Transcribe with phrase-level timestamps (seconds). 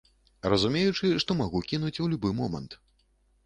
[0.53, 2.71] Разумеючы, што магу кінуць у любы момант.